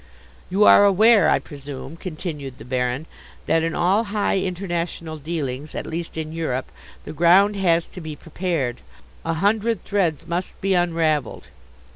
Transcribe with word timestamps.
"You 0.49 0.63
are 0.63 0.83
aware, 0.83 1.29
I 1.29 1.37
presume," 1.37 1.95
continued 1.95 2.57
the 2.57 2.65
Baron, 2.65 3.05
"that 3.45 3.61
in 3.61 3.75
all 3.75 4.05
high 4.05 4.39
international 4.39 5.17
dealings, 5.19 5.75
at 5.75 5.85
least 5.85 6.17
in 6.17 6.31
Europe, 6.31 6.71
the 7.05 7.13
ground 7.13 7.55
has 7.57 7.85
to 7.85 8.01
be 8.01 8.15
prepared. 8.15 8.81
A 9.23 9.35
hundred 9.35 9.83
threads 9.85 10.25
must 10.27 10.59
be 10.59 10.73
unravelled. 10.73 11.49